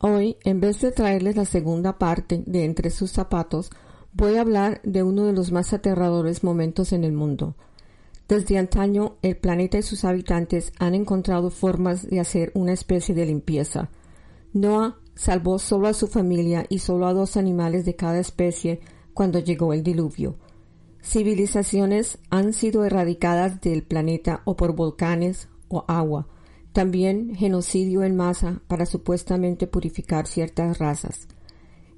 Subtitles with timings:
[0.00, 3.70] Hoy, en vez de traerles la segunda parte de Entre sus zapatos,
[4.12, 7.56] voy a hablar de uno de los más aterradores momentos en el mundo.
[8.28, 13.26] Desde antaño, el planeta y sus habitantes han encontrado formas de hacer una especie de
[13.26, 13.90] limpieza.
[14.52, 18.78] Noah salvó solo a su familia y solo a dos animales de cada especie
[19.14, 20.36] cuando llegó el diluvio.
[21.02, 26.28] Civilizaciones han sido erradicadas del planeta o por volcanes o agua,
[26.78, 31.26] también genocidio en masa para supuestamente purificar ciertas razas,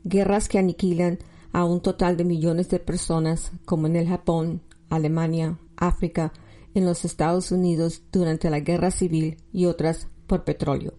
[0.05, 1.19] guerras que aniquilan
[1.53, 6.33] a un total de millones de personas, como en el Japón, Alemania, África,
[6.73, 10.95] en los Estados Unidos durante la guerra civil y otras por petróleo.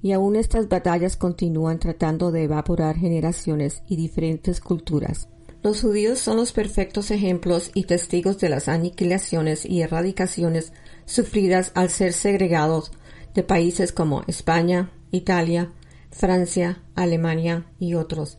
[0.00, 5.28] Y aún estas batallas continúan tratando de evaporar generaciones y diferentes culturas.
[5.64, 10.72] Los judíos son los perfectos ejemplos y testigos de las aniquilaciones y erradicaciones
[11.06, 12.92] sufridas al ser segregados
[13.34, 15.72] de países como España, Italia,
[16.10, 18.36] Francia, Alemania y otros.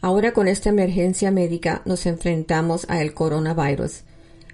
[0.00, 4.02] Ahora con esta emergencia médica nos enfrentamos a el coronavirus.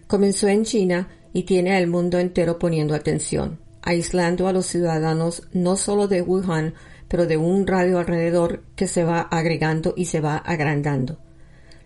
[0.06, 5.76] Comenzó en China y tiene al mundo entero poniendo atención, aislando a los ciudadanos no
[5.76, 6.74] solo de Wuhan,
[7.08, 11.18] pero de un radio alrededor que se va agregando y se va agrandando.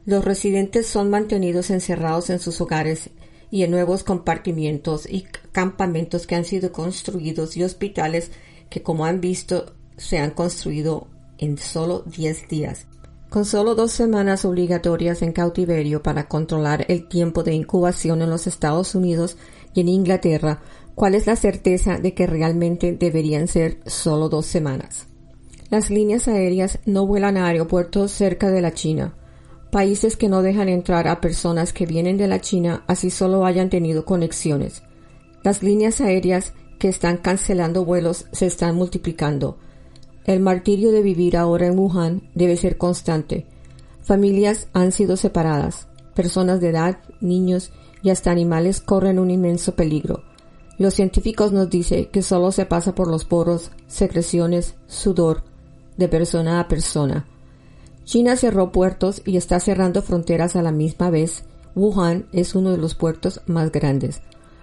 [0.04, 3.10] Los residentes son mantenidos encerrados en sus hogares
[3.55, 8.33] y en nuevos compartimientos y campamentos que han sido construidos y hospitales
[8.69, 11.06] que, como han visto, se han construido
[11.38, 12.86] en solo 10 días.
[13.30, 18.48] Con solo dos semanas obligatorias en cautiverio para controlar el tiempo de incubación en los
[18.48, 19.36] Estados Unidos
[19.72, 20.60] y en Inglaterra,
[20.97, 25.06] ¿cuál es la certeza de que realmente deberían ser solo dos semanas?
[25.70, 29.14] Las líneas aéreas no vuelan a aeropuertos cerca de la China
[29.75, 33.70] países que no dejan entrar a personas que vienen de la China así solo hayan
[33.70, 34.84] tenido conexiones.
[35.42, 39.59] Las líneas aéreas que están cancelando vuelos se están multiplicando.
[40.26, 43.47] El martirio de vivir ahora en Wuhan debe ser constante.
[44.00, 45.88] Familias han sido separadas.
[46.15, 50.22] Personas de edad, niños y hasta animales corren un inmenso peligro.
[50.78, 55.43] Los científicos nos dicen que solo se pasa por los poros, secreciones, sudor,
[55.97, 57.27] de persona a persona.
[58.04, 61.44] China cerró puertos y está cerrando fronteras a la misma vez.
[61.75, 64.20] Wuhan es uno de los puertos más grandes.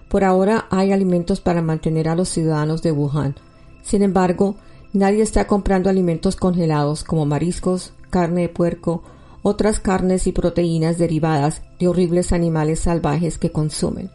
[0.09, 3.35] Por ahora hay alimentos para mantener a los ciudadanos de Wuhan.
[3.81, 4.55] Sin embargo,
[4.93, 9.03] nadie está comprando alimentos congelados como mariscos, carne de puerco,
[9.41, 14.11] otras carnes y proteínas derivadas de horribles animales salvajes que consumen.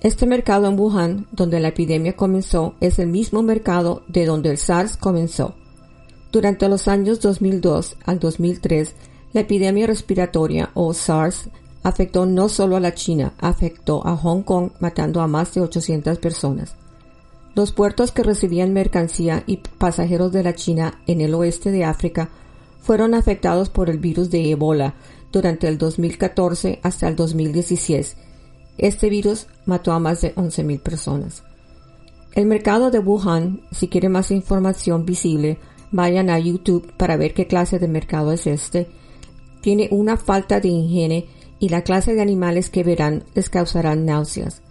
[0.00, 4.58] Este mercado en Wuhan, donde la epidemia comenzó, es el mismo mercado de donde el
[4.58, 5.54] SARS comenzó.
[6.30, 8.94] Durante los años 2002 al 2003,
[9.32, 11.48] la epidemia respiratoria o SARS
[11.82, 16.18] afectó no solo a la China, afectó a Hong Kong matando a más de 800
[16.18, 16.74] personas.
[17.54, 22.28] Los puertos que recibían mercancía y pasajeros de la China en el oeste de África
[22.82, 24.94] fueron afectados por el virus de Ebola
[25.32, 28.16] durante el 2014 hasta el 2016.
[28.76, 31.42] Este virus mató a más de 11.000 personas.
[32.32, 35.58] El mercado de Wuhan, si quiere más información visible,
[35.90, 38.88] vayan a YouTube para ver qué clase de mercado es este.
[39.60, 41.26] Tiene una falta de higiene
[41.58, 44.62] y la clase de animales que verán les causarán náuseas.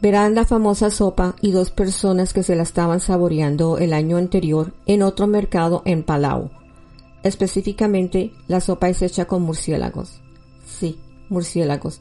[0.00, 4.72] Verán la famosa sopa y dos personas que se la estaban saboreando el año anterior
[4.86, 6.50] en otro mercado en Palau.
[7.24, 10.20] Específicamente, la sopa es hecha con murciélagos.
[10.66, 10.98] Sí,
[11.28, 12.00] murciélagos.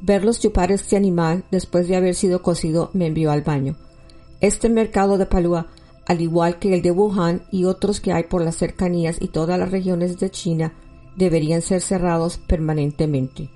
[0.00, 3.76] Verlos chupar este animal después de haber sido cocido me envió al baño.
[4.40, 5.66] Este mercado de Palua
[6.06, 9.58] al igual que el de Wuhan y otros que hay por las cercanías y todas
[9.58, 10.72] las regiones de China,
[11.16, 13.50] deberían ser cerrados permanentemente.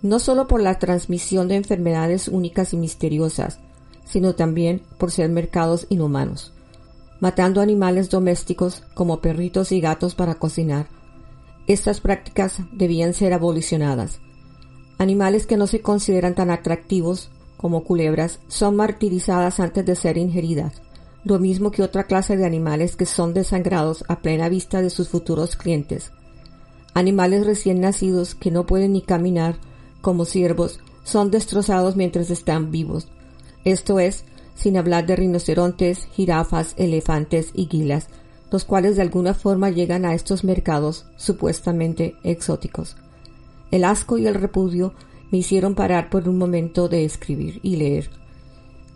[0.00, 3.58] No solo por la transmisión de enfermedades únicas y misteriosas,
[4.04, 6.52] sino también por ser mercados inhumanos,
[7.18, 10.86] matando animales domésticos como perritos y gatos para cocinar.
[11.66, 14.20] Estas prácticas debían ser abolicionadas.
[14.98, 20.85] Animales que no se consideran tan atractivos como culebras son martirizadas antes de ser ingeridas
[21.26, 25.08] lo mismo que otra clase de animales que son desangrados a plena vista de sus
[25.08, 26.12] futuros clientes.
[26.94, 29.56] Animales recién nacidos que no pueden ni caminar,
[30.00, 33.08] como ciervos, son destrozados mientras están vivos.
[33.64, 34.24] Esto es,
[34.54, 38.06] sin hablar de rinocerontes, jirafas, elefantes y guilas,
[38.52, 42.96] los cuales de alguna forma llegan a estos mercados supuestamente exóticos.
[43.72, 44.94] El asco y el repudio
[45.32, 48.10] me hicieron parar por un momento de escribir y leer.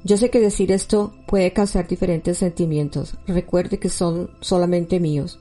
[0.02, 3.16] Yo sé que decir esto puede causar diferentes sentimientos.
[3.26, 5.38] Recuerde que son solamente míos.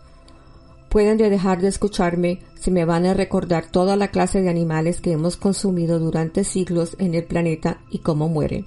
[0.90, 5.12] Pueden dejar de escucharme si me van a recordar toda la clase de animales que
[5.12, 8.66] hemos consumido durante siglos en el planeta y cómo mueren.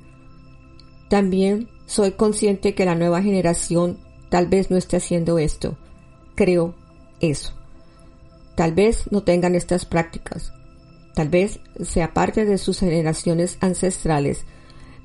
[1.11, 3.99] También soy consciente que la nueva generación
[4.31, 5.77] tal vez no esté haciendo esto.
[6.35, 6.75] Creo
[7.21, 7.53] eso.
[8.55, 10.53] Tal vez no tengan estas prácticas.
[11.15, 14.47] Tal vez sea parte de sus generaciones ancestrales,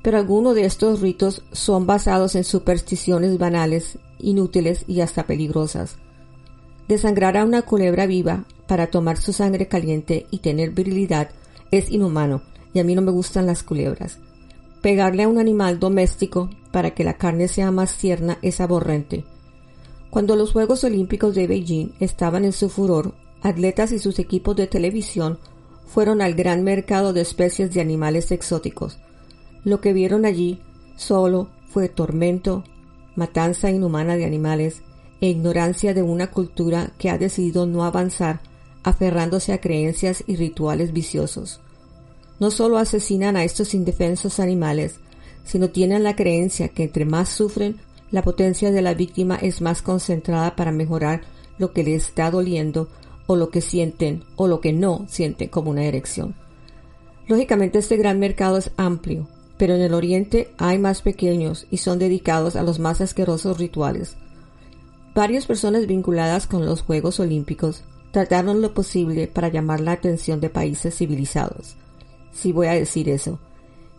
[0.07, 5.98] pero algunos de estos ritos son basados en supersticiones banales, inútiles y hasta peligrosas.
[6.88, 11.31] Desangrar a una culebra viva para tomar su sangre caliente y tener virilidad
[11.71, 12.42] es inhumano,
[12.74, 14.19] y a mí no me gustan las culebras.
[14.81, 19.25] Pegarle a un animal doméstico para que la carne sea más tierna es aborrente.
[20.10, 24.68] Cuando los Juegos Olímpicos de Beijing estaban en su furor, atletas y sus equipos de
[24.68, 25.38] televisión
[25.86, 29.00] fueron al gran mercado de especies de animales exóticos.
[29.67, 30.61] Lo que vieron allí
[30.95, 32.63] solo fue tormento,
[33.17, 34.81] matanza inhumana de animales
[35.19, 38.39] e ignorancia de una cultura que ha decidido no avanzar
[38.83, 41.59] aferrándose a creencias y rituales viciosos.
[42.39, 45.01] No solo asesinan a estos indefensos animales,
[45.43, 47.75] sino tienen la creencia que entre más sufren,
[48.09, 51.23] la potencia de la víctima es más concentrada para mejorar
[51.57, 52.87] lo que les está doliendo
[53.25, 56.35] o lo que sienten o lo que no sienten como una erección.
[57.27, 59.27] Lógicamente este gran mercado es amplio,
[59.57, 64.15] pero en el Oriente hay más pequeños y son dedicados a los más asquerosos rituales.
[65.15, 70.50] Varias personas vinculadas con los Juegos Olímpicos trataron lo posible para llamar la atención de
[70.50, 71.75] países civilizados.
[72.31, 73.39] Si voy a decir eso,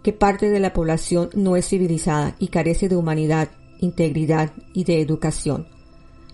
[0.02, 3.48] que parte de la población no es civilizada y carece de humanidad,
[3.80, 5.66] integridad y de educación.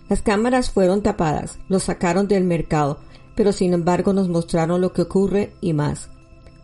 [0.07, 2.99] Las cámaras fueron tapadas, los sacaron del mercado,
[3.35, 6.09] pero sin embargo nos mostraron lo que ocurre y más.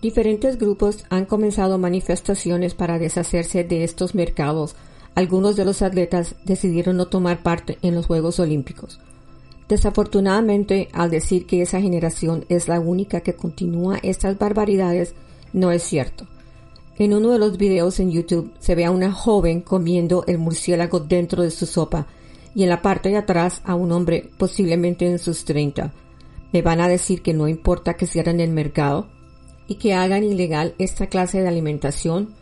[0.02, 4.76] Diferentes grupos han comenzado manifestaciones para deshacerse de estos mercados.
[5.14, 9.00] Algunos de los atletas decidieron no tomar parte en los Juegos Olímpicos.
[9.70, 15.14] Desafortunadamente, al decir que esa generación es la única que continúa estas barbaridades,
[15.54, 16.26] no es cierto.
[16.98, 21.00] En uno de los videos en YouTube se ve a una joven comiendo el murciélago
[21.00, 22.08] dentro de su sopa
[22.56, 25.94] y en la parte de atrás a un hombre posiblemente en sus 30.
[26.52, 29.08] ¿Me van a decir que no importa que cierren el mercado
[29.72, 32.34] y que hagan ilegal esta clase de alimentación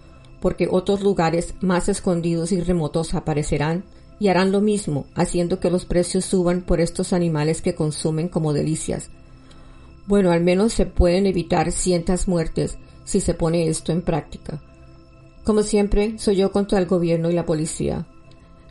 [0.41, 3.83] porque otros lugares más escondidos y remotos aparecerán
[4.19, 8.51] y harán lo mismo, haciendo que los precios suban por estos animales que consumen como
[8.51, 9.11] delicias?
[10.07, 14.59] Bueno, al menos se pueden evitar cientas muertes si se pone esto en práctica.
[15.43, 18.07] Como siempre, soy yo contra el gobierno y la policía.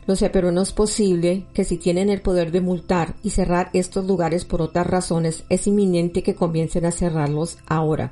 [0.05, 3.69] Lo sé, pero no es posible que si tienen el poder de multar y cerrar
[3.71, 8.11] estos lugares por otras razones, es inminente que comiencen a cerrarlos ahora,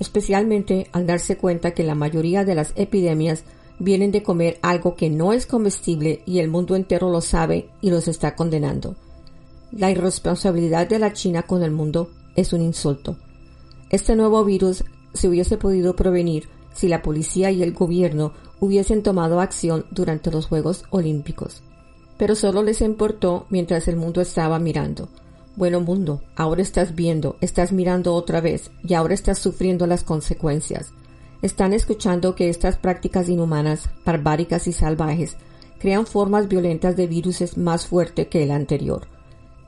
[0.00, 3.44] especialmente al darse cuenta que la mayoría de las epidemias
[3.78, 7.90] vienen de comer algo que no es comestible y el mundo entero lo sabe y
[7.90, 8.96] los está condenando.
[9.70, 13.16] La irresponsabilidad de la China con el mundo es un insulto.
[13.90, 14.84] Este nuevo virus
[15.14, 20.46] se hubiese podido prevenir si la policía y el gobierno hubiesen tomado acción durante los
[20.46, 21.62] Juegos Olímpicos.
[22.16, 25.08] Pero solo les importó mientras el mundo estaba mirando.
[25.58, 30.92] Bueno mundo, ahora estás viendo, estás mirando otra vez y ahora estás sufriendo las consecuencias.
[31.42, 35.36] Están escuchando que estas prácticas inhumanas, barbáricas y salvajes
[35.80, 39.08] crean formas violentas de virus más fuerte que el anterior.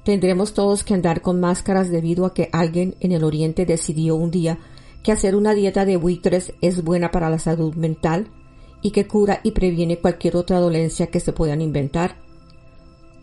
[0.05, 4.31] Tendremos todos que andar con máscaras debido a que alguien en el Oriente decidió un
[4.31, 4.59] día
[5.03, 8.29] que hacer una dieta de buitres es buena para la salud mental
[8.81, 12.30] y que cura y previene cualquier otra dolencia que se puedan inventar.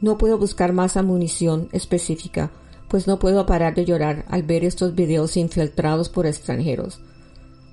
[0.01, 2.51] No puedo buscar más munición específica,
[2.87, 6.99] pues no puedo parar de llorar al ver estos videos infiltrados por extranjeros.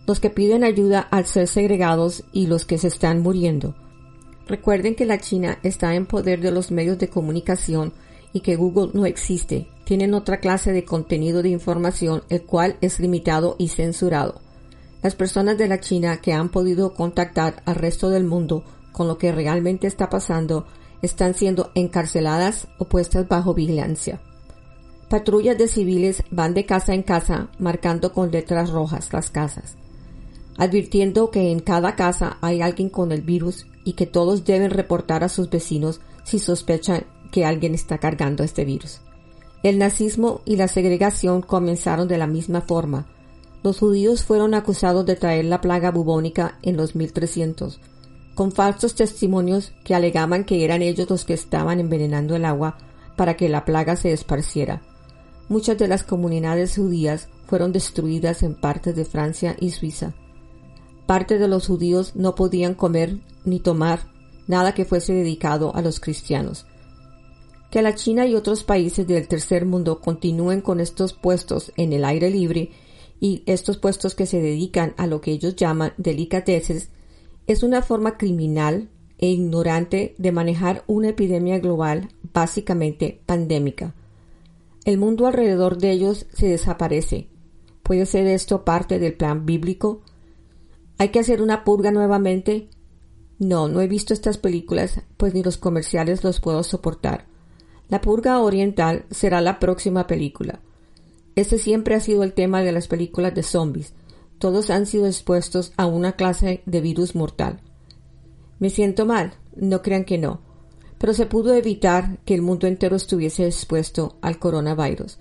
[0.06, 3.74] Los que piden ayuda al ser segregados y los que se están muriendo.
[4.46, 7.92] Recuerden que la China está en poder de los medios de comunicación
[8.32, 9.66] y que Google no existe.
[9.84, 14.40] Tienen otra clase de contenido de información el cual es limitado y censurado.
[15.02, 19.18] Las personas de la China que han podido contactar al resto del mundo con lo
[19.18, 20.66] que realmente está pasando
[21.04, 24.20] están siendo encarceladas o puestas bajo vigilancia.
[25.08, 29.76] Patrullas de civiles van de casa en casa marcando con letras rojas las casas,
[30.56, 35.24] advirtiendo que en cada casa hay alguien con el virus y que todos deben reportar
[35.24, 39.00] a sus vecinos si sospechan que alguien está cargando este virus.
[39.62, 43.06] El nazismo y la segregación comenzaron de la misma forma,
[43.64, 47.80] los judíos fueron acusados de traer la plaga bubónica en los 1300,
[48.34, 52.78] con falsos testimonios que alegaban que eran ellos los que estaban envenenando el agua
[53.16, 54.82] para que la plaga se esparciera.
[55.48, 60.14] Muchas de las comunidades judías fueron destruidas en partes de Francia y Suiza.
[61.06, 64.00] Parte de los judíos no podían comer ni tomar
[64.46, 66.66] nada que fuese dedicado a los cristianos.
[67.70, 72.04] Que la China y otros países del tercer mundo continúen con estos puestos en el
[72.04, 72.70] aire libre
[73.20, 76.90] y estos puestos que se dedican a lo que ellos llaman delicateces
[77.46, 83.94] es una forma criminal e ignorante de manejar una epidemia global básicamente pandémica.
[84.84, 87.28] El mundo alrededor de ellos se desaparece.
[87.82, 90.02] ¿Puede ser esto parte del plan bíblico?
[90.98, 92.68] ¿Hay que hacer una purga nuevamente?
[93.38, 97.26] No, no he visto estas películas, pues ni los comerciales los puedo soportar.
[97.88, 100.60] La purga oriental será la próxima película.
[101.36, 103.92] Este siempre ha sido el tema de las películas de zombies.
[104.44, 107.62] Todos han sido expuestos a una clase de virus mortal.
[108.58, 110.42] Me siento mal, no crean que no
[110.98, 115.18] pero se pudo evitar que el mundo entero estuviese expuesto al coronavirus.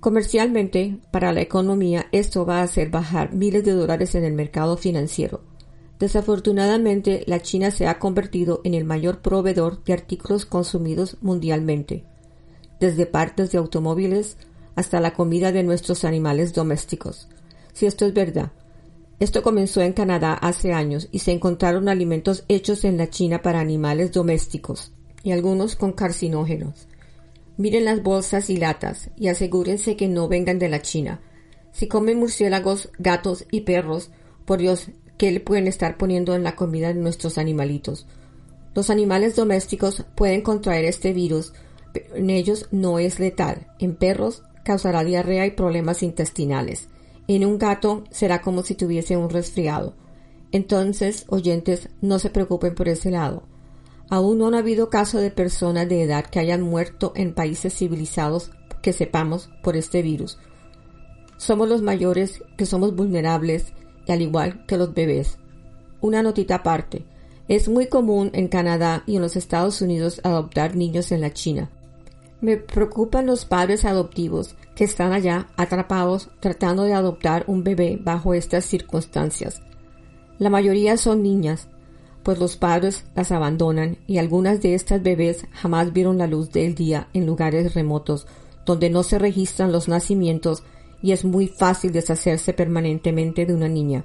[0.00, 4.78] Comercialmente, para la economía, esto va a hacer bajar miles de dólares en el mercado
[4.78, 5.42] financiero.
[5.98, 12.04] Desafortunadamente, la China se ha convertido en el mayor proveedor de artículos consumidos mundialmente,
[12.80, 14.38] desde partes de automóviles
[14.74, 17.28] hasta la comida de nuestros animales domésticos.
[17.78, 18.50] Si esto es verdad,
[19.20, 23.60] esto comenzó en Canadá hace años y se encontraron alimentos hechos en la China para
[23.60, 24.90] animales domésticos
[25.22, 26.88] y algunos con carcinógenos.
[27.56, 31.20] Miren las bolsas y latas y asegúrense que no vengan de la China.
[31.70, 34.10] Si comen murciélagos, gatos y perros,
[34.44, 38.08] por Dios, ¿qué le pueden estar poniendo en la comida de nuestros animalitos?
[38.74, 41.52] Los animales domésticos pueden contraer este virus,
[41.92, 43.68] pero en ellos no es letal.
[43.78, 46.88] En perros causará diarrea y problemas intestinales.
[47.28, 49.94] En un gato será como si tuviese un resfriado.
[50.50, 53.42] Entonces, oyentes, no se preocupen por ese lado.
[54.08, 58.50] Aún no ha habido caso de personas de edad que hayan muerto en países civilizados
[58.80, 60.38] que sepamos por este virus.
[61.36, 63.74] Somos los mayores que somos vulnerables
[64.06, 65.38] y al igual que los bebés.
[66.00, 67.04] Una notita aparte.
[67.46, 71.70] Es muy común en Canadá y en los Estados Unidos adoptar niños en la China.
[72.40, 78.32] Me preocupan los padres adoptivos que están allá atrapados tratando de adoptar un bebé bajo
[78.32, 79.60] estas circunstancias.
[80.38, 81.68] La mayoría son niñas,
[82.22, 86.74] pues los padres las abandonan y algunas de estas bebés jamás vieron la luz del
[86.74, 88.26] día en lugares remotos
[88.64, 90.62] donde no se registran los nacimientos
[91.02, 94.04] y es muy fácil deshacerse permanentemente de una niña.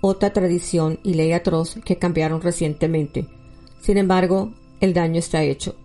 [0.00, 3.28] Otra tradición y ley atroz que cambiaron recientemente.
[3.80, 5.76] Sin embargo, el daño está hecho.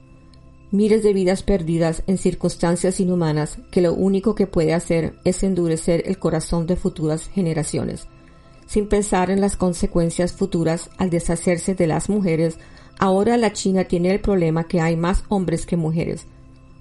[0.71, 6.03] Miles de vidas perdidas en circunstancias inhumanas que lo único que puede hacer es endurecer
[6.05, 8.07] el corazón de futuras generaciones
[8.69, 12.59] sin pensar en las consecuencias futuras al deshacerse de las mujeres,
[12.99, 16.27] ahora la China tiene el problema que hay más hombres que mujeres.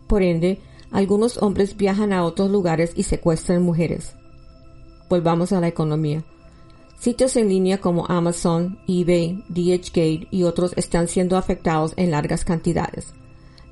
[0.07, 0.59] Por ende,
[0.91, 4.13] algunos hombres viajan a otros lugares y secuestran mujeres.
[5.09, 6.25] Volvamos a la economía.
[6.99, 13.15] Sitios en línea como Amazon, eBay, DHgate y otros están siendo afectados en largas cantidades.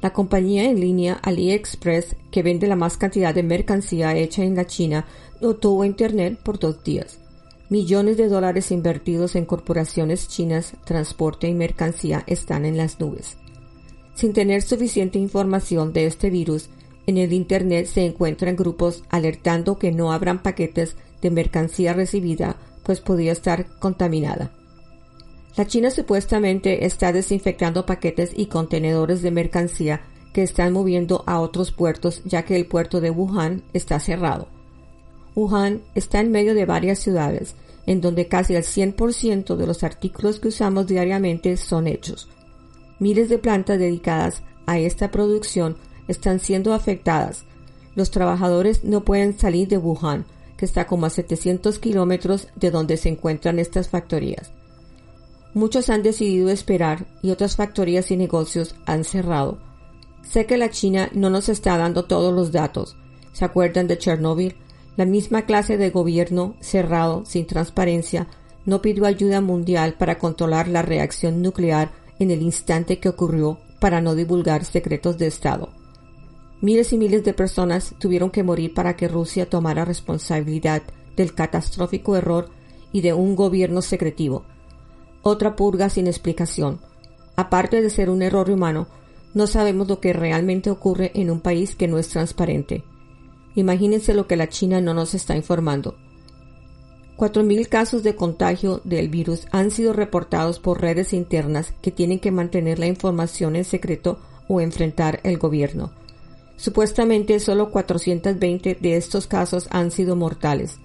[0.03, 4.67] La compañía en línea AliExpress, que vende la más cantidad de mercancía hecha en la
[4.67, 5.07] China,
[5.41, 7.19] no tuvo internet por dos días.
[7.69, 13.39] Millones de dólares invertidos en corporaciones chinas, transporte y mercancía están en las nubes.
[14.15, 16.71] Sin tener suficiente información de este virus,
[17.07, 23.01] en el Internet se encuentran grupos alertando que no habrán paquetes de mercancía recibida, pues
[23.01, 24.53] podría estar contaminada.
[25.57, 30.03] La China supuestamente está desinfectando paquetes y contenedores de mercancía
[30.35, 34.49] que están moviendo a otros puertos ya que el puerto de Wuhan está cerrado.
[35.35, 37.55] Wuhan está en medio de varias ciudades,
[37.87, 42.29] en donde casi el 100% de los artículos que usamos diariamente son hechos.
[42.99, 47.45] Miles de plantas dedicadas a esta producción están siendo afectadas.
[47.95, 50.27] Los trabajadores no pueden salir de Wuhan,
[50.59, 54.53] que está como a 700 kilómetros de donde se encuentran estas factorías.
[55.57, 59.57] Muchos han decidido esperar y otras factorías y negocios han cerrado.
[60.21, 62.95] Sé que la China no nos está dando todos los datos.
[63.33, 64.57] ¿Se acuerdan de Chernóbil?
[64.99, 68.27] La misma clase de gobierno cerrado, sin transparencia,
[68.67, 74.03] no pidió ayuda mundial para controlar la reacción nuclear en el instante que ocurrió para
[74.03, 75.71] no divulgar secretos de Estado.
[76.61, 80.83] Miles y miles de personas tuvieron que morir para que Rusia tomara responsabilidad
[81.17, 82.51] del catastrófico error
[82.93, 84.45] y de un gobierno secretivo.
[85.29, 86.79] Otra purga sin explicación.
[87.35, 88.87] Aparte de ser un error humano,
[89.35, 92.85] no sabemos lo que realmente ocurre en un país que no es transparente.
[93.57, 95.97] Imagínense lo que la China no nos está informando.
[97.17, 102.31] 4.000 casos de contagio del virus han sido reportados por redes internas que tienen que
[102.31, 105.91] mantener la información en secreto o enfrentar el gobierno.
[106.57, 110.79] Supuestamente solo 420 de estos casos han sido mortales.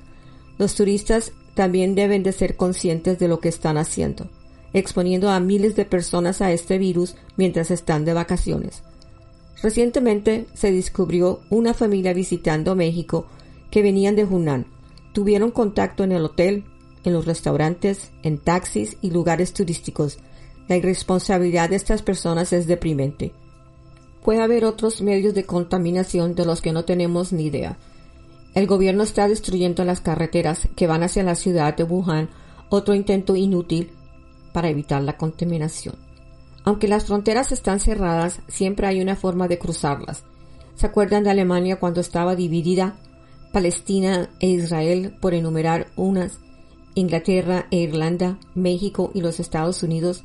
[0.57, 4.27] Los turistas también deben de ser conscientes de lo que están haciendo,
[4.74, 8.84] exponiendo a miles de personas a este virus mientras están de vacaciones.
[9.62, 13.27] Recientemente se descubrió una familia visitando México
[13.70, 14.65] que venían de Hunan.
[15.13, 16.63] Tuvieron contacto en el hotel,
[17.03, 20.17] en los restaurantes, en taxis y lugares turísticos.
[20.67, 23.34] La irresponsabilidad de estas personas es deprimente.
[24.24, 27.77] Puede haber otros medios de contaminación de los que no tenemos ni idea.
[28.53, 32.29] El gobierno está destruyendo las carreteras que van hacia la ciudad de Wuhan,
[32.70, 33.91] otro intento inútil
[34.51, 35.96] para evitar la contaminación.
[36.63, 40.24] Aunque las fronteras están cerradas, siempre hay una forma de cruzarlas.
[40.75, 42.96] ¿Se acuerdan de Alemania cuando estaba dividida
[43.51, 46.39] Palestina e Israel por enumerar unas,
[46.93, 50.24] Inglaterra e Irlanda, México y los Estados Unidos?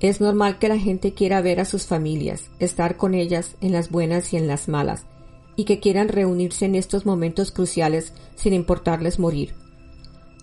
[0.00, 3.88] Es normal que la gente quiera ver a sus familias, estar con ellas en las
[3.88, 5.06] buenas y en las malas,
[5.56, 9.54] y que quieran reunirse en estos momentos cruciales sin importarles morir.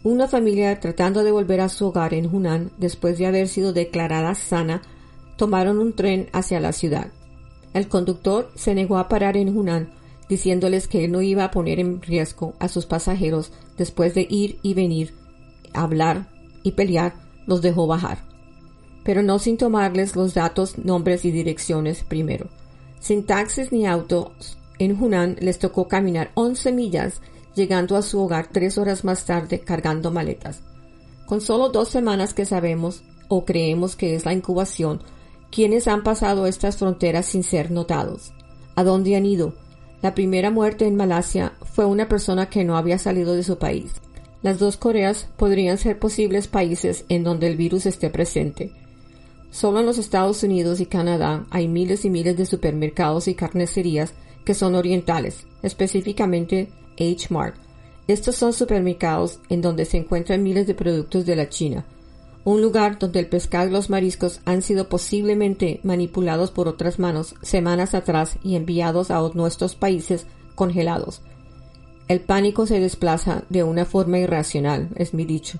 [0.03, 4.33] Una familia tratando de volver a su hogar en Hunan después de haber sido declarada
[4.35, 4.81] sana
[5.35, 7.07] tomaron un tren hacia la ciudad.
[7.73, 9.89] El conductor se negó a parar en Hunan,
[10.29, 14.59] diciéndoles que él no iba a poner en riesgo a sus pasajeros después de ir
[14.61, 15.13] y venir,
[15.73, 16.29] hablar
[16.63, 18.19] y pelear, los dejó bajar.
[19.03, 22.47] Pero no sin tomarles los datos, nombres y direcciones primero.
[22.99, 27.21] Sin taxis ni autos, en Hunan les tocó caminar 11 millas,
[27.55, 30.61] llegando a su hogar tres horas más tarde cargando maletas.
[31.27, 35.01] Con solo dos semanas que sabemos o creemos que es la incubación,
[35.51, 38.33] ¿Quiénes han pasado estas fronteras sin ser notados?
[38.75, 39.55] ¿A dónde han ido?
[40.03, 43.93] La primera muerte en Malasia fue una persona que no había salido de su país.
[44.43, 48.71] Las dos Coreas podrían ser posibles países en donde el virus esté presente.
[49.49, 54.13] Solo en los Estados Unidos y Canadá hay miles y miles de supermercados y carnicerías
[54.45, 56.69] que son orientales, específicamente
[56.99, 57.55] H-Mart.
[58.07, 61.85] Estos son supermercados en donde se encuentran miles de productos de la China,
[62.43, 67.35] un lugar donde el pescado y los mariscos han sido posiblemente manipulados por otras manos
[67.41, 71.21] semanas atrás y enviados a nuestros países congelados.
[72.07, 75.59] El pánico se desplaza de una forma irracional, es mi dicho.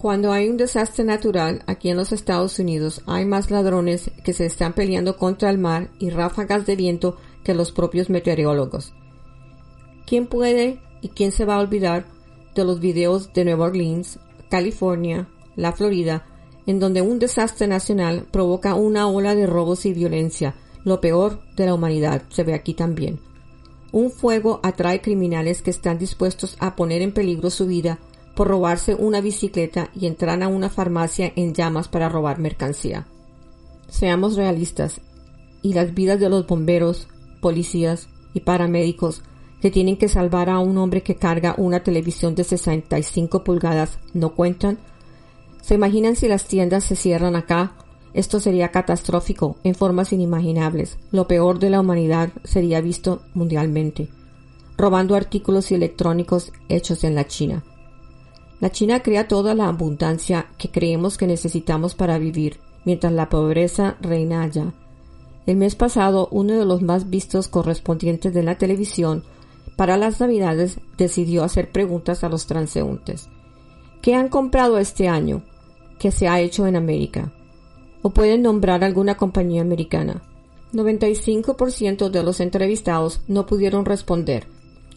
[0.00, 4.46] Cuando hay un desastre natural aquí en los Estados Unidos hay más ladrones que se
[4.46, 8.92] están peleando contra el mar y ráfagas de viento que los propios meteorólogos.
[10.06, 12.06] ¿Quién puede y quién se va a olvidar
[12.54, 16.26] de los videos de Nueva Orleans, California, la Florida,
[16.66, 21.66] en donde un desastre nacional provoca una ola de robos y violencia, lo peor de
[21.66, 23.20] la humanidad se ve aquí también.
[23.92, 27.98] Un fuego atrae criminales que están dispuestos a poner en peligro su vida
[28.34, 33.06] por robarse una bicicleta y entrar a una farmacia en llamas para robar mercancía.
[33.88, 35.00] Seamos realistas,
[35.62, 37.08] y las vidas de los bomberos,
[37.40, 39.22] policías y paramédicos
[39.60, 44.34] que tienen que salvar a un hombre que carga una televisión de 65 pulgadas no
[44.34, 44.78] cuentan
[45.62, 47.72] ¿Se imaginan si las tiendas se cierran acá?
[48.12, 50.98] Esto sería catastrófico en formas inimaginables.
[51.12, 54.08] Lo peor de la humanidad sería visto mundialmente,
[54.76, 57.62] robando artículos electrónicos hechos en la China.
[58.58, 63.96] La China crea toda la abundancia que creemos que necesitamos para vivir, mientras la pobreza
[64.00, 64.72] reina allá.
[65.50, 69.24] El mes pasado, uno de los más vistos correspondientes de la televisión
[69.74, 73.28] para las Navidades decidió hacer preguntas a los transeúntes.
[74.00, 75.42] ¿Qué han comprado este año?
[75.98, 77.32] que se ha hecho en América.
[78.00, 80.22] O pueden nombrar alguna compañía americana.
[80.72, 84.46] 95% de los entrevistados no pudieron responder.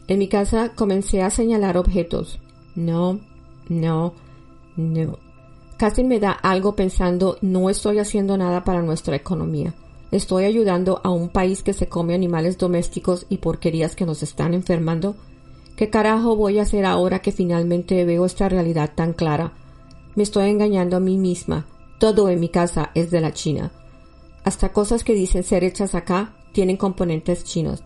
[0.07, 2.37] En mi casa comencé a señalar objetos.
[2.75, 3.19] No,
[3.69, 4.13] no,
[4.75, 5.17] no.
[5.77, 9.73] Casi me da algo pensando no estoy haciendo nada para nuestra economía.
[10.13, 14.53] Estoy ayudando a un país que se come animales domésticos y porquerías que nos están
[14.53, 15.15] enfermando.
[15.75, 19.53] ¿Qué carajo voy a hacer ahora que finalmente veo esta realidad tan clara?
[20.13, 21.65] Me estoy engañando a mí misma.
[21.97, 23.71] Todo en mi casa es de la China.
[24.43, 27.81] Hasta cosas que dicen ser hechas acá tienen componentes chinos.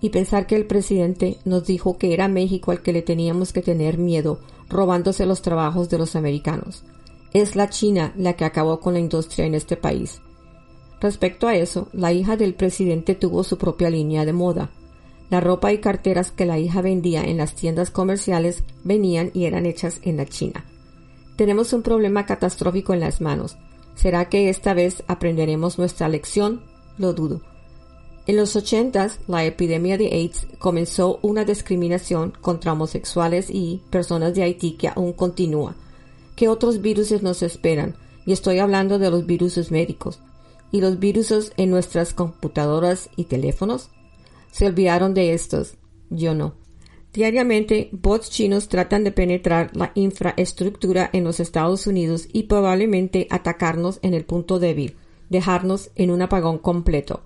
[0.00, 3.60] Y pensar que el presidente nos dijo que era México al que le teníamos que
[3.60, 6.84] tener miedo, robándose los trabajos de los americanos.
[7.34, 10.22] Es la China la que acabó con la industria en este país.
[11.00, 14.70] Respecto a eso, la hija del presidente tuvo su propia línea de moda.
[15.28, 19.66] La ropa y carteras que la hija vendía en las tiendas comerciales venían y eran
[19.66, 20.64] hechas en la China.
[21.36, 23.56] Tenemos un problema catastrófico en las manos.
[23.94, 26.62] ¿Será que esta vez aprenderemos nuestra lección?
[26.96, 27.42] Lo dudo.
[28.26, 34.42] En los ochentas, la epidemia de AIDS comenzó una discriminación contra homosexuales y personas de
[34.42, 35.76] Haití que aún continúa.
[36.34, 37.94] ¿Qué otros virus nos esperan?
[38.24, 40.18] Y estoy hablando de los virus médicos.
[40.72, 43.90] ¿Y los virus en nuestras computadoras y teléfonos?
[44.50, 45.74] Se olvidaron de estos.
[46.10, 46.54] Yo no.
[47.12, 54.00] Diariamente, bots chinos tratan de penetrar la infraestructura en los Estados Unidos y probablemente atacarnos
[54.02, 54.96] en el punto débil,
[55.30, 57.22] dejarnos en un apagón completo.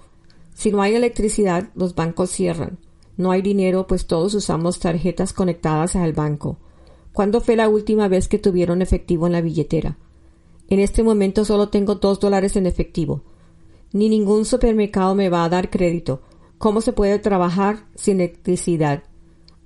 [0.54, 2.78] Si no hay electricidad, los bancos cierran.
[3.16, 6.58] No hay dinero, pues todos usamos tarjetas conectadas al banco.
[7.12, 9.98] ¿Cuándo fue la última vez que tuvieron efectivo en la billetera?
[10.70, 13.22] En este momento solo tengo dos dólares en efectivo.
[13.92, 16.22] Ni ningún supermercado me va a dar crédito.
[16.58, 19.02] ¿Cómo se puede trabajar sin electricidad?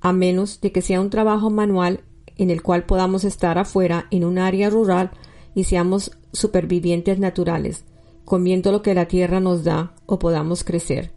[0.01, 2.01] A menos de que sea un trabajo manual
[2.37, 5.11] en el cual podamos estar afuera en un área rural
[5.55, 7.85] y seamos supervivientes naturales,
[8.25, 11.13] comiendo lo que la tierra nos da o podamos crecer.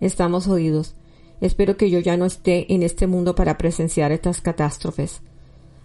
[0.00, 0.96] Estamos jodidos.
[1.40, 5.22] Espero que yo ya no esté en este mundo para presenciar estas catástrofes.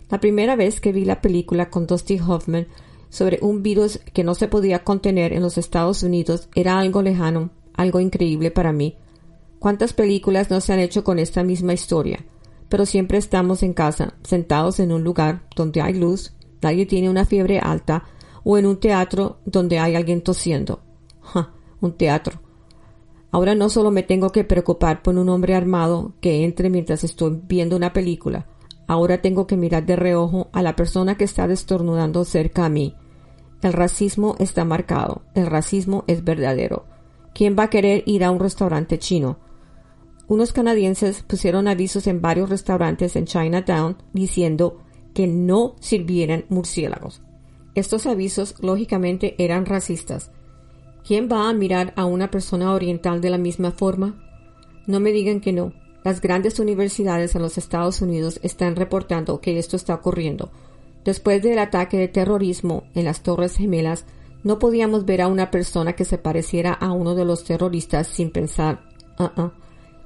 [0.10, 2.67] La primera vez que vi la película con Dusty Hoffman
[3.15, 7.49] sobre un virus que no se podía contener en los Estados Unidos era algo lejano,
[7.73, 8.97] algo increíble para mí.
[9.58, 12.25] ¿Cuántas películas no se han hecho con esta misma historia?
[12.67, 17.23] Pero siempre estamos en casa, sentados en un lugar donde hay luz, nadie tiene una
[17.23, 18.04] fiebre alta,
[18.43, 20.82] o en un teatro donde hay alguien tosiendo.
[21.21, 21.54] ¡Ja!
[21.80, 22.41] Un teatro.
[23.32, 27.39] Ahora no solo me tengo que preocupar por un hombre armado que entre mientras estoy
[27.47, 28.47] viendo una película,
[28.88, 32.93] ahora tengo que mirar de reojo a la persona que está destornudando cerca a mí.
[33.65, 36.86] El racismo está marcado, el racismo es verdadero.
[37.34, 39.39] ¿Quién va a querer ir a un restaurante chino?
[40.28, 44.84] Unos canadienses pusieron avisos en varios restaurantes en Chinatown diciendo
[45.15, 47.23] que no sirvieran murciélagos.
[47.73, 50.30] Estos avisos lógicamente eran racistas.
[51.04, 54.23] ¿Quién va a mirar a una persona oriental de la misma forma?
[54.86, 55.73] No me digan que no.
[56.04, 60.51] Las grandes universidades en los Estados Unidos están reportando que esto está ocurriendo.
[61.06, 64.06] Después del ataque de terrorismo en las Torres Gemelas,
[64.44, 68.32] no podíamos ver a una persona que se pareciera a uno de los terroristas sin
[68.32, 68.82] pensar,
[69.18, 69.50] uh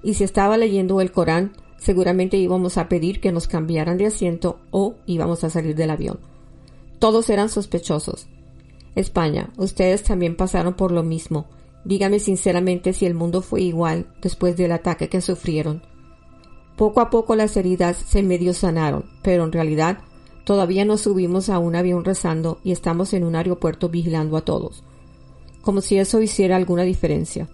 [0.01, 4.59] y si estaba leyendo el Corán, seguramente íbamos a pedir que nos cambiaran de asiento
[4.71, 6.19] o íbamos a salir del avión.
[6.99, 8.27] Todos eran sospechosos.
[8.95, 11.47] España, ustedes también pasaron por lo mismo.
[11.83, 15.81] Dígame sinceramente si el mundo fue igual después del ataque que sufrieron.
[16.77, 19.99] Poco a poco las heridas se medio sanaron, pero en realidad
[20.49, 24.81] todavía nos subimos a un avión rezando y estamos en un aeropuerto vigilando a todos.
[25.61, 27.47] Como si eso hiciera alguna diferencia.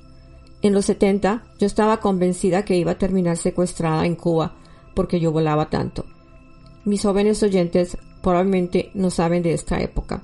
[0.61, 4.55] En los 70 yo estaba convencida que iba a terminar secuestrada en Cuba
[4.93, 6.05] porque yo volaba tanto.
[6.85, 10.23] Mis jóvenes oyentes probablemente no saben de esta época.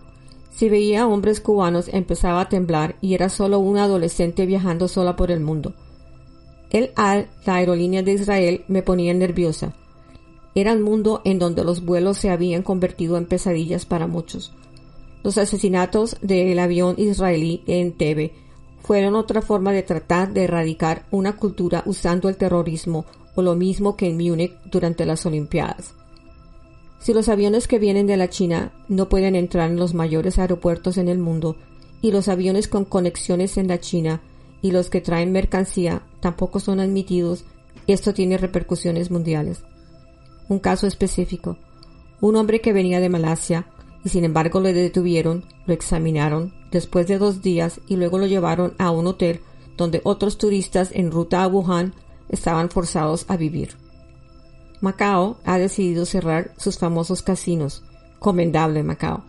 [0.56, 5.30] Si veía hombres cubanos empezaba a temblar y era solo una adolescente viajando sola por
[5.30, 5.74] el mundo.
[6.70, 9.74] El AL, la aerolínea de Israel, me ponía nerviosa.
[10.54, 14.54] Era un mundo en donde los vuelos se habían convertido en pesadillas para muchos.
[15.24, 18.34] Los asesinatos del avión israelí en Tebe
[18.82, 23.96] fueron otra forma de tratar de erradicar una cultura usando el terrorismo o lo mismo
[23.96, 25.94] que en Múnich durante las Olimpiadas.
[27.00, 30.98] Si los aviones que vienen de la China no pueden entrar en los mayores aeropuertos
[30.98, 31.56] en el mundo
[32.02, 34.22] y los aviones con conexiones en la China
[34.62, 37.46] y los que traen mercancía tampoco son admitidos,
[37.88, 39.64] esto tiene repercusiones mundiales.
[40.50, 41.58] Un caso específico.
[42.20, 43.68] Un hombre que venía de Malasia
[44.04, 48.74] y sin embargo le detuvieron, lo examinaron después de dos días y luego lo llevaron
[48.78, 49.42] a un hotel
[49.78, 51.94] donde otros turistas en ruta a Wuhan
[52.30, 53.76] estaban forzados a vivir.
[54.80, 57.84] Macao ha decidido cerrar sus famosos casinos.
[58.20, 59.24] Comendable Macao.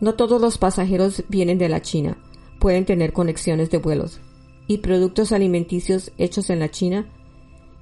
[0.00, 2.18] No todos los pasajeros vienen de la China,
[2.58, 4.20] pueden tener conexiones de vuelos
[4.66, 7.06] y productos alimenticios hechos en la China.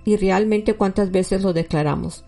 [0.04, 2.24] ¿Y realmente cuántas veces lo declaramos?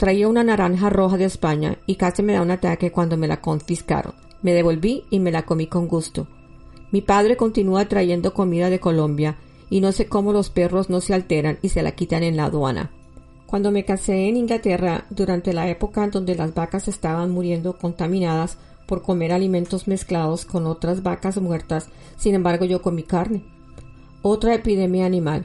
[0.00, 3.42] Traía una naranja roja de España y casi me da un ataque cuando me la
[3.42, 4.14] confiscaron.
[4.40, 6.26] Me devolví y me la comí con gusto.
[6.90, 9.36] Mi padre continúa trayendo comida de Colombia
[9.68, 12.46] y no sé cómo los perros no se alteran y se la quitan en la
[12.46, 12.90] aduana.
[13.44, 18.56] Cuando me casé en Inglaterra, durante la época en donde las vacas estaban muriendo contaminadas
[18.86, 23.44] por comer alimentos mezclados con otras vacas muertas, sin embargo yo comí carne.
[24.22, 25.44] Otra epidemia animal.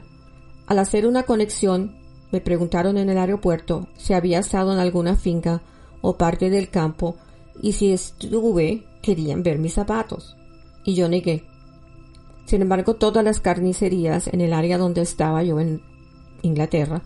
[0.66, 5.62] Al hacer una conexión me preguntaron en el aeropuerto si había estado en alguna finca
[6.00, 7.16] o parte del campo
[7.62, 10.36] y si estuve querían ver mis zapatos.
[10.84, 11.44] Y yo negué.
[12.44, 15.82] Sin embargo, todas las carnicerías en el área donde estaba yo en
[16.42, 17.02] Inglaterra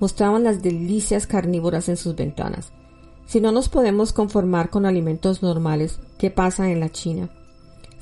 [0.00, 2.72] mostraban las delicias carnívoras en sus ventanas.
[3.26, 7.30] Si no nos podemos conformar con alimentos normales, ¿qué pasa en la China?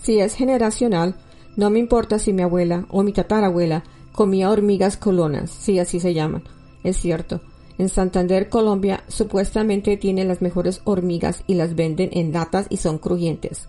[0.03, 1.15] Si es generacional,
[1.57, 6.13] no me importa si mi abuela o mi tatarabuela comía hormigas colonas, si así se
[6.13, 6.43] llaman,
[6.85, 7.41] es cierto.
[7.79, 12.99] En Santander, Colombia, supuestamente tiene las mejores hormigas y las venden en latas y son
[12.99, 13.69] crujientes.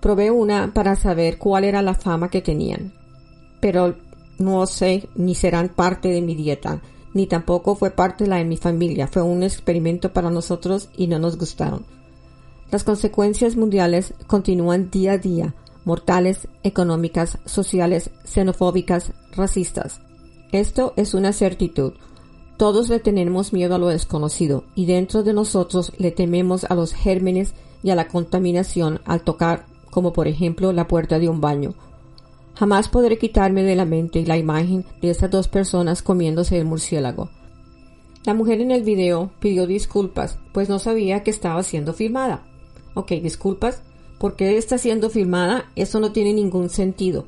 [0.00, 2.92] Probé una para saber cuál era la fama que tenían.
[3.60, 3.96] Pero
[4.38, 6.80] no sé ni serán parte de mi dieta,
[7.14, 9.08] ni tampoco fue parte la de mi familia.
[9.08, 11.84] Fue un experimento para nosotros y no nos gustaron.
[12.70, 20.00] Las consecuencias mundiales continúan día a día, mortales, económicas, sociales, xenofóbicas, racistas.
[20.52, 21.94] Esto es una certitud.
[22.58, 26.92] Todos le tenemos miedo a lo desconocido y dentro de nosotros le tememos a los
[26.92, 31.74] gérmenes y a la contaminación al tocar, como por ejemplo la puerta de un baño.
[32.56, 37.30] Jamás podré quitarme de la mente la imagen de estas dos personas comiéndose el murciélago.
[38.24, 42.42] La mujer en el video pidió disculpas, pues no sabía que estaba siendo filmada.
[42.94, 43.82] Ok, disculpas.
[44.18, 45.66] ¿Por qué está siendo filmada?
[45.76, 47.26] Eso no tiene ningún sentido.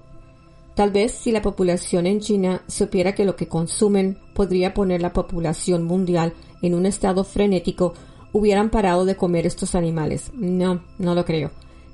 [0.81, 5.13] Tal vez si la población en China supiera que lo que consumen podría poner la
[5.13, 7.93] población mundial en un estado frenético,
[8.33, 10.31] hubieran parado de comer estos animales.
[10.33, 11.51] No, no lo creo.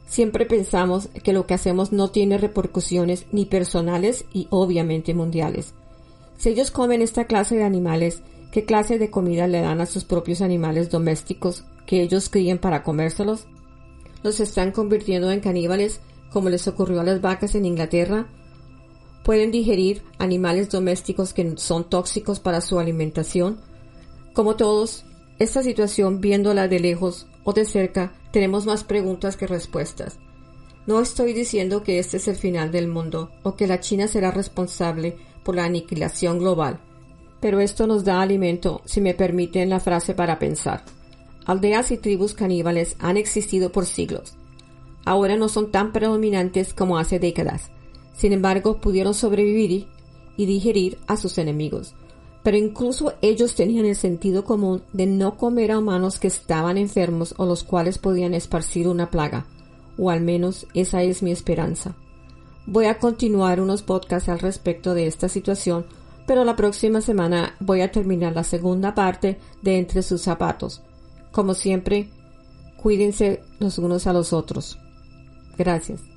[0.07, 5.75] Siempre pensamos que lo que hacemos no tiene repercusiones ni personales y obviamente mundiales.
[6.37, 8.23] Si ellos comen esta clase de animales,
[8.53, 12.85] ¿qué clase de comida le dan a sus propios animales domésticos que ellos críen para
[12.85, 13.49] comérselos?
[14.23, 15.99] ¿Los están convirtiendo en caníbales
[16.31, 18.29] como les ocurrió a las vacas en Inglaterra?
[19.27, 23.59] ¿Pueden digerir animales domésticos que son tóxicos para su alimentación?
[24.33, 25.05] Como todos,
[25.41, 30.21] esta situación viéndola de lejos o de cerca tenemos más preguntas que respuestas.
[30.87, 34.31] No estoy diciendo que este es el final del mundo o que la China será
[34.31, 36.79] responsable por la aniquilación global,
[37.41, 40.85] pero esto nos da alimento, si me permiten la frase para pensar.
[41.47, 44.37] Aldeas y tribus caníbales han existido por siglos.
[45.05, 47.73] Ahora no son tan predominantes como hace décadas.
[48.17, 49.87] Sin embargo, pudieron sobrevivir
[50.37, 51.95] y digerir a sus enemigos
[52.47, 57.35] pero incluso ellos tenían el sentido común de no comer a humanos que estaban enfermos
[57.39, 59.47] o los cuales podían esparcir una plaga,
[59.99, 61.97] o al menos esa es mi esperanza.
[62.65, 65.87] Voy a continuar unos podcasts al respecto de esta situación,
[66.25, 70.83] pero la próxima semana voy a terminar la segunda parte de Entre sus zapatos.
[71.33, 72.11] Como siempre,
[72.81, 74.79] cuídense los unos a los otros.
[75.59, 76.16] Gracias.